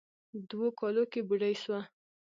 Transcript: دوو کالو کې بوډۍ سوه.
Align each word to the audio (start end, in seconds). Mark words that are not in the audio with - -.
دوو 0.49 0.67
کالو 0.79 1.03
کې 1.11 1.21
بوډۍ 1.27 1.55
سوه. 1.63 1.79